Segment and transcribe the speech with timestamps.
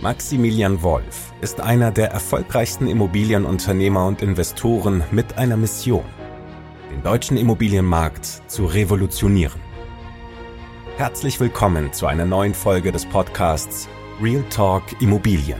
[0.00, 6.04] Maximilian Wolf ist einer der erfolgreichsten Immobilienunternehmer und Investoren mit einer Mission,
[6.92, 9.60] den deutschen Immobilienmarkt zu revolutionieren.
[10.98, 13.88] Herzlich willkommen zu einer neuen Folge des Podcasts
[14.22, 15.58] Real Talk Immobilien.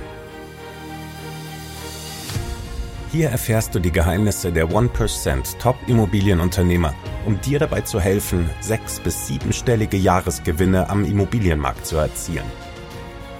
[3.10, 6.94] Hier erfährst du die Geheimnisse der 1% Top-Immobilienunternehmer,
[7.26, 12.67] um dir dabei zu helfen, sechs- bis siebenstellige Jahresgewinne am Immobilienmarkt zu erzielen.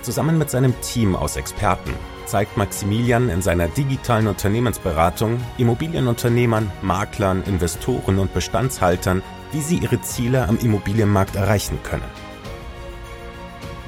[0.08, 1.92] Zusammen mit seinem Team aus Experten
[2.24, 9.22] zeigt Maximilian in seiner digitalen Unternehmensberatung Immobilienunternehmern, Maklern, Investoren und Bestandshaltern,
[9.52, 12.10] wie sie ihre Ziele am Immobilienmarkt erreichen können.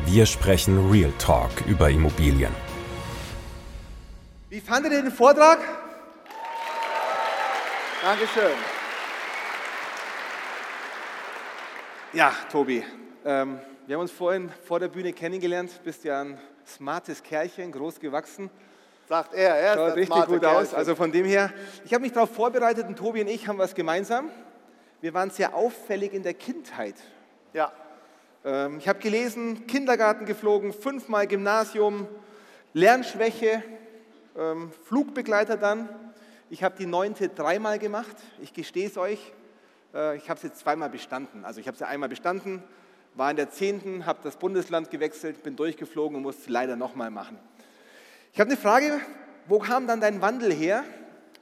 [0.05, 2.53] Wir sprechen Real Talk über Immobilien.
[4.51, 5.61] Wie fandet ihr den Vortrag?
[8.03, 8.59] Dankeschön.
[12.13, 12.85] Ja, Tobi,
[13.25, 13.59] ähm,
[13.91, 15.73] wir haben uns vorhin vor der Bühne kennengelernt.
[15.79, 18.49] Du bist ja ein smartes Kerlchen, groß gewachsen.
[19.09, 20.47] Sagt er, er Schaut richtig gut Kerlchen.
[20.47, 20.75] aus.
[20.75, 21.53] Also von dem her,
[21.85, 24.31] ich habe mich darauf vorbereitet und Tobi und ich haben was gemeinsam.
[25.01, 26.95] Wir waren sehr auffällig in der Kindheit.
[27.53, 27.73] Ja.
[28.45, 32.07] Ähm, ich habe gelesen, Kindergarten geflogen, fünfmal Gymnasium,
[32.73, 33.65] Lernschwäche,
[34.39, 35.89] ähm, Flugbegleiter dann.
[36.49, 38.15] Ich habe die neunte dreimal gemacht.
[38.41, 39.33] Ich gestehe es euch.
[39.93, 41.45] Äh, ich habe es jetzt zweimal bestanden.
[41.45, 42.63] Also ich habe es ja einmal bestanden,
[43.15, 47.39] war in der 10., habe das Bundesland gewechselt, bin durchgeflogen und musste leider nochmal machen.
[48.33, 49.01] Ich habe eine Frage,
[49.47, 50.85] wo kam dann dein Wandel her?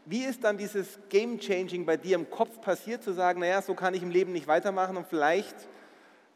[0.07, 3.75] Wie ist dann dieses Game Changing bei dir im Kopf passiert, zu sagen, naja, so
[3.75, 5.55] kann ich im Leben nicht weitermachen und vielleicht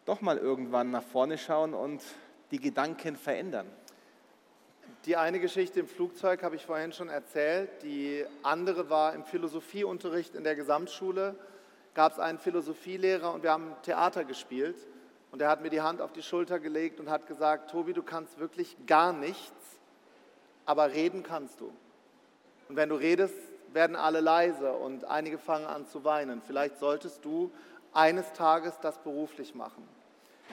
[0.04, 2.02] doch mal irgendwann nach vorne schauen und
[2.50, 3.66] die Gedanken verändern?
[5.06, 7.70] Die eine Geschichte im Flugzeug habe ich vorhin schon erzählt.
[7.82, 11.34] Die andere war im Philosophieunterricht in der Gesamtschule.
[11.94, 14.76] Gab es einen Philosophielehrer und wir haben Theater gespielt.
[15.32, 18.02] Und er hat mir die Hand auf die Schulter gelegt und hat gesagt, Tobi, du
[18.02, 19.80] kannst wirklich gar nichts,
[20.66, 21.72] aber reden kannst du.
[22.68, 23.34] Und wenn du redest,
[23.72, 26.42] werden alle leise und einige fangen an zu weinen.
[26.42, 27.50] Vielleicht solltest du
[27.94, 29.88] eines Tages das beruflich machen.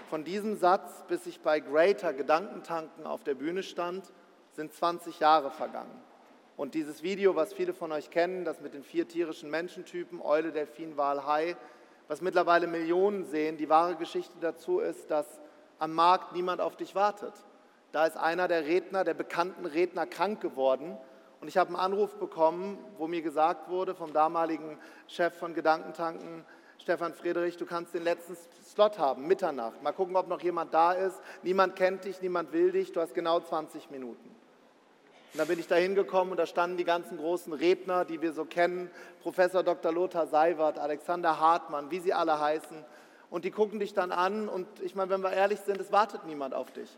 [0.10, 4.12] Von diesem Satz, bis ich bei Greater Gedankentanken auf der Bühne stand,
[4.54, 6.02] sind 20 Jahre vergangen.
[6.56, 10.52] Und dieses Video, was viele von euch kennen, das mit den vier tierischen Menschentypen, Eule,
[10.52, 11.56] Delfin, Wal, Hai,
[12.10, 13.56] was mittlerweile Millionen sehen.
[13.56, 15.40] Die wahre Geschichte dazu ist, dass
[15.78, 17.34] am Markt niemand auf dich wartet.
[17.92, 20.98] Da ist einer der Redner, der bekannten Redner, krank geworden.
[21.40, 24.78] Und ich habe einen Anruf bekommen, wo mir gesagt wurde vom damaligen
[25.08, 26.44] Chef von Gedankentanken,
[26.80, 29.84] Stefan Friedrich, du kannst den letzten Slot haben, Mitternacht.
[29.84, 31.22] Mal gucken, ob noch jemand da ist.
[31.44, 32.92] Niemand kennt dich, niemand will dich.
[32.92, 34.39] Du hast genau 20 Minuten.
[35.34, 38.34] Und dann bin ich da hingekommen und da standen die ganzen großen Redner, die wir
[38.34, 38.90] so kennen,
[39.22, 39.92] Professor Dr.
[39.92, 42.84] Lothar Seiwert, Alexander Hartmann, wie sie alle heißen.
[43.30, 46.26] Und die gucken dich dann an und ich meine, wenn wir ehrlich sind, es wartet
[46.26, 46.90] niemand auf dich.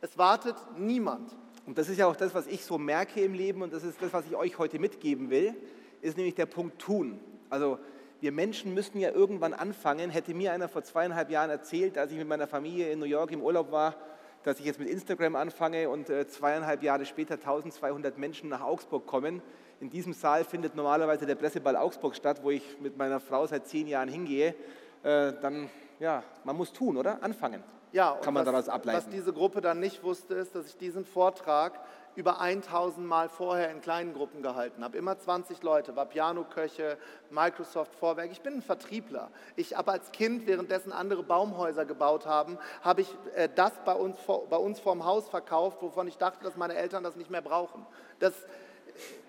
[0.00, 1.36] Es wartet niemand.
[1.66, 4.00] Und das ist ja auch das, was ich so merke im Leben und das ist
[4.00, 5.54] das, was ich euch heute mitgeben will,
[6.00, 7.18] ist nämlich der Punkt tun.
[7.50, 7.78] Also
[8.20, 10.10] wir Menschen müssen ja irgendwann anfangen.
[10.10, 13.32] Hätte mir einer vor zweieinhalb Jahren erzählt, als ich mit meiner Familie in New York
[13.32, 13.96] im Urlaub war,
[14.42, 19.06] dass ich jetzt mit Instagram anfange und äh, zweieinhalb Jahre später 1200 Menschen nach Augsburg
[19.06, 19.42] kommen.
[19.80, 23.66] In diesem Saal findet normalerweise der Presseball Augsburg statt, wo ich mit meiner Frau seit
[23.66, 24.54] zehn Jahren hingehe.
[25.02, 27.22] Äh, dann, ja, man muss tun, oder?
[27.22, 27.62] Anfangen.
[27.92, 28.98] Ja, kann man was, daraus ableiten.
[28.98, 31.78] Was diese Gruppe dann nicht wusste, ist, dass ich diesen Vortrag
[32.16, 34.96] über 1000 Mal vorher in kleinen Gruppen gehalten habe.
[34.96, 36.98] Immer 20 Leute, war Pianoköche,
[37.30, 38.30] Microsoft Vorwerk.
[38.32, 39.30] Ich bin ein Vertriebler.
[39.56, 44.16] Ich habe als Kind, währenddessen andere Baumhäuser gebaut haben, habe ich äh, das bei uns,
[44.26, 47.86] bei uns vorm Haus verkauft, wovon ich dachte, dass meine Eltern das nicht mehr brauchen.
[48.18, 48.34] Das,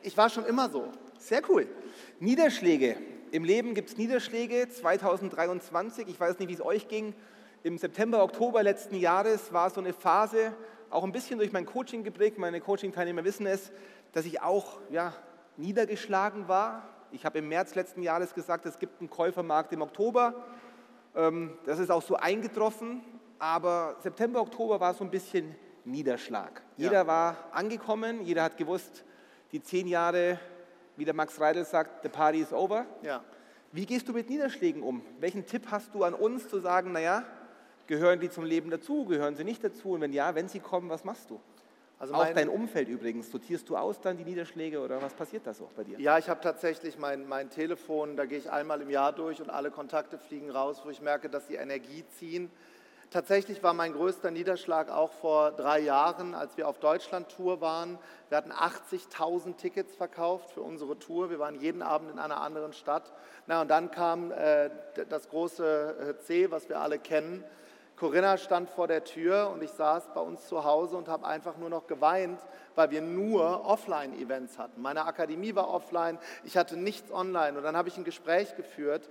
[0.02, 0.86] ich war schon immer so.
[1.18, 1.68] Sehr cool.
[2.20, 2.98] Niederschläge.
[3.32, 4.68] Im Leben gibt es Niederschläge.
[4.68, 7.14] 2023, ich weiß nicht, wie es euch ging.
[7.64, 10.52] Im September, Oktober letzten Jahres war so eine Phase,
[10.90, 13.72] auch ein bisschen durch mein Coaching geprägt, meine Coaching-Teilnehmer wissen es,
[14.12, 15.14] dass ich auch ja,
[15.56, 16.90] niedergeschlagen war.
[17.14, 20.36] Ich habe im März letzten Jahres gesagt, es gibt einen Käufermarkt im Oktober.
[21.16, 23.02] Ähm, das ist auch so eingetroffen,
[23.40, 26.62] aber September, Oktober war so ein bisschen Niederschlag.
[26.76, 27.08] Jeder ja.
[27.08, 29.06] war angekommen, jeder hat gewusst,
[29.54, 30.38] die zehn Jahre,
[30.98, 32.86] wie der Max Reidel sagt, the party is over.
[33.02, 33.24] Ja.
[33.72, 35.02] Wie gehst du mit Niederschlägen um?
[35.20, 37.26] Welchen Tipp hast du an uns zu sagen, naja,
[37.92, 39.04] Gehören die zum Leben dazu?
[39.04, 39.92] Gehören sie nicht dazu?
[39.92, 41.42] Und wenn ja, wenn sie kommen, was machst du?
[42.00, 43.30] Also auch dein Umfeld übrigens.
[43.30, 46.00] Sortierst du aus dann die Niederschläge oder was passiert da so bei dir?
[46.00, 49.50] Ja, ich habe tatsächlich mein, mein Telefon, da gehe ich einmal im Jahr durch und
[49.50, 52.50] alle Kontakte fliegen raus, wo ich merke, dass sie Energie ziehen.
[53.12, 58.00] Tatsächlich war mein größter Niederschlag auch vor drei Jahren, als wir auf Deutschland-Tour waren.
[58.30, 61.30] Wir hatten 80.000 Tickets verkauft für unsere Tour.
[61.30, 63.12] Wir waren jeden Abend in einer anderen Stadt.
[63.48, 64.70] Na, und dann kam äh,
[65.10, 67.44] das große äh, C, was wir alle kennen.
[67.98, 71.58] Corinna stand vor der Tür und ich saß bei uns zu Hause und habe einfach
[71.58, 72.40] nur noch geweint,
[72.76, 74.82] weil wir nur Offline-Events hatten.
[74.82, 77.58] Meine Akademie war offline, ich hatte nichts online.
[77.58, 79.10] Und dann habe ich ein Gespräch geführt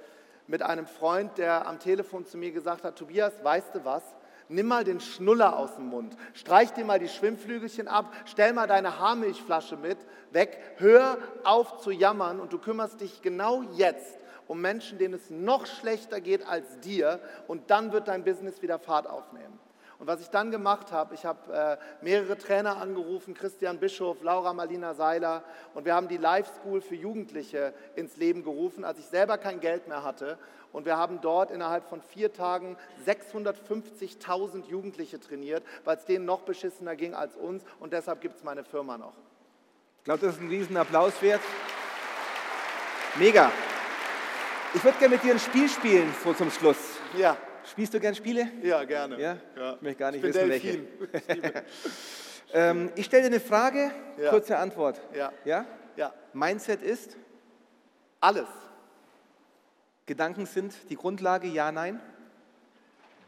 [0.51, 4.03] mit einem Freund, der am Telefon zu mir gesagt hat, Tobias, weißt du was?
[4.49, 8.67] Nimm mal den Schnuller aus dem Mund, streich dir mal die Schwimmflügelchen ab, stell mal
[8.67, 9.99] deine Haarmilchflasche mit
[10.33, 14.19] weg, hör auf zu jammern und du kümmerst dich genau jetzt
[14.49, 18.81] um Menschen, denen es noch schlechter geht als dir und dann wird dein Business wieder
[18.81, 19.57] Fahrt aufnehmen.
[20.01, 24.55] Und was ich dann gemacht habe, ich habe äh, mehrere Trainer angerufen, Christian Bischof, Laura
[24.55, 25.45] Marlina Seiler,
[25.75, 29.61] und wir haben die Life School für Jugendliche ins Leben gerufen, als ich selber kein
[29.61, 30.39] Geld mehr hatte.
[30.73, 36.41] Und wir haben dort innerhalb von vier Tagen 650.000 Jugendliche trainiert, weil es denen noch
[36.43, 37.63] beschissener ging als uns.
[37.79, 39.13] Und deshalb gibt es meine Firma noch.
[39.99, 41.43] Ich glaube, das ist ein riesen Applaus wert.
[43.17, 43.53] Mega.
[44.73, 46.79] Ich würde gerne mit dir ein Spiel spielen so zum Schluss.
[47.19, 47.37] Ja.
[47.71, 48.49] Spielst du gern Spiele?
[48.63, 49.21] Ja, gerne.
[49.21, 49.37] Ja?
[49.57, 49.75] ja.
[49.75, 50.81] Ich möchte gar nicht ich wissen, welche.
[52.53, 54.31] ähm, ich stelle dir eine Frage, ja.
[54.31, 55.01] kurze Antwort.
[55.15, 55.33] Ja.
[55.45, 55.65] ja.
[55.97, 56.13] Ja?
[56.33, 57.17] Mindset ist?
[58.21, 58.49] Alles.
[60.07, 62.01] Gedanken sind die Grundlage, ja, nein?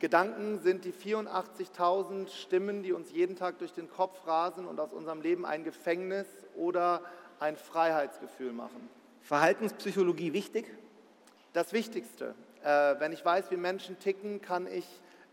[0.00, 4.92] Gedanken sind die 84.000 Stimmen, die uns jeden Tag durch den Kopf rasen und aus
[4.92, 7.02] unserem Leben ein Gefängnis oder
[7.38, 8.90] ein Freiheitsgefühl machen.
[9.20, 10.66] Verhaltenspsychologie wichtig?
[11.52, 12.34] Das Wichtigste.
[12.62, 14.86] Äh, wenn ich weiß, wie Menschen ticken, kann ich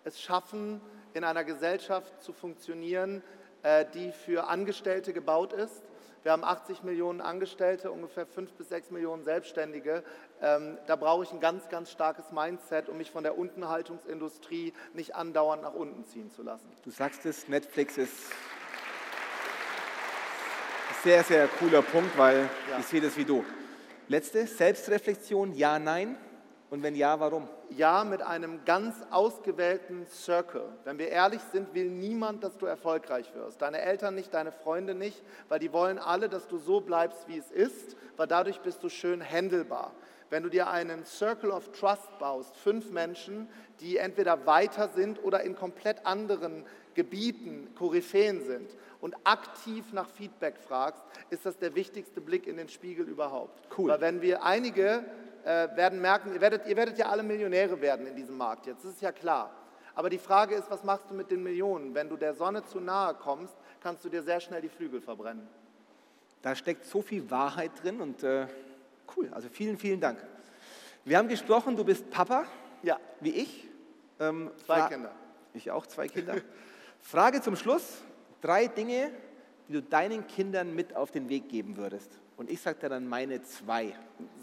[0.04, 0.82] es schaffen,
[1.14, 3.22] in einer Gesellschaft zu funktionieren,
[3.64, 5.84] äh, die für Angestellte gebaut ist.
[6.24, 10.04] Wir haben 80 Millionen Angestellte, ungefähr 5 bis 6 Millionen Selbstständige.
[10.42, 15.16] Ähm, da brauche ich ein ganz, ganz starkes Mindset, um mich von der Untenhaltungsindustrie nicht
[15.16, 16.70] andauernd nach unten ziehen zu lassen.
[16.84, 18.32] Du sagst es, Netflix ist
[20.90, 22.80] ein sehr, sehr cooler Punkt, weil ja.
[22.80, 23.46] ich sehe das wie du.
[24.10, 26.18] Letzte, Selbstreflexion, ja, nein.
[26.70, 27.48] Und wenn ja, warum?
[27.72, 30.66] Ja, mit einem ganz ausgewählten Circle.
[30.84, 33.62] Wenn wir ehrlich sind, will niemand, dass du erfolgreich wirst.
[33.62, 37.38] Deine Eltern nicht, deine Freunde nicht, weil die wollen alle, dass du so bleibst, wie
[37.38, 39.94] es ist, weil dadurch bist du schön handelbar.
[40.30, 43.48] Wenn du dir einen Circle of Trust baust, fünf Menschen,
[43.80, 50.58] die entweder weiter sind oder in komplett anderen Gebieten Koryphäen sind und aktiv nach Feedback
[50.58, 53.60] fragst, ist das der wichtigste Blick in den Spiegel überhaupt.
[53.78, 53.90] Cool.
[53.90, 55.06] Weil wenn wir einige
[55.44, 58.84] äh, werden merken, ihr werdet, ihr werdet ja alle Millionäre werden in diesem Markt jetzt,
[58.84, 59.52] das ist ja klar.
[59.96, 61.96] Aber die Frage ist, was machst du mit den Millionen?
[61.96, 65.48] Wenn du der Sonne zu nahe kommst, kannst du dir sehr schnell die Flügel verbrennen.
[66.42, 68.48] Da steckt so viel Wahrheit drin und äh,
[69.16, 70.20] cool, also vielen, vielen Dank.
[71.06, 72.46] Wir haben gesprochen, du bist Papa,
[72.84, 73.00] ja.
[73.20, 73.68] wie ich.
[74.20, 75.12] Ähm, zwei Kinder.
[75.54, 76.36] Ich auch, zwei Kinder.
[77.02, 78.02] Frage zum Schluss,
[78.42, 79.12] drei Dinge,
[79.68, 82.20] die du deinen Kindern mit auf den Weg geben würdest.
[82.38, 83.94] Und ich sage dir dann meine zwei.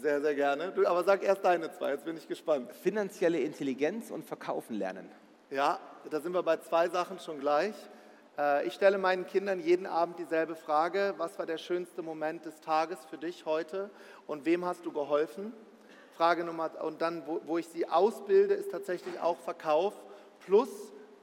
[0.01, 0.71] Sehr, sehr gerne.
[0.71, 2.71] Du, aber sag erst deine zwei, jetzt bin ich gespannt.
[2.73, 5.09] Finanzielle Intelligenz und Verkaufen lernen.
[5.49, 5.79] Ja,
[6.09, 7.73] da sind wir bei zwei Sachen schon gleich.
[8.37, 12.61] Äh, ich stelle meinen Kindern jeden Abend dieselbe Frage, was war der schönste Moment des
[12.61, 13.89] Tages für dich heute
[14.27, 15.53] und wem hast du geholfen?
[16.15, 19.93] Frage Nummer, und dann, wo, wo ich sie ausbilde, ist tatsächlich auch Verkauf
[20.39, 20.69] plus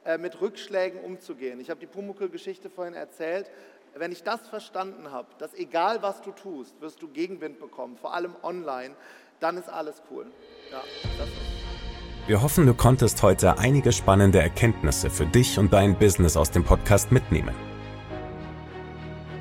[0.05, 1.61] äh, mit Rückschlägen umzugehen.
[1.61, 3.51] Ich habe die Pumuckl-Geschichte vorhin erzählt.
[3.95, 8.13] Wenn ich das verstanden habe, dass egal was du tust, wirst du Gegenwind bekommen, vor
[8.13, 8.95] allem online,
[9.41, 10.27] dann ist alles cool.
[10.71, 10.83] Ja,
[12.27, 16.65] Wir hoffen, du konntest heute einige spannende Erkenntnisse für dich und dein Business aus dem
[16.65, 17.55] Podcast mitnehmen.